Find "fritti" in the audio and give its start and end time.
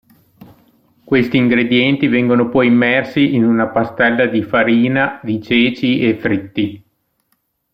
6.17-6.83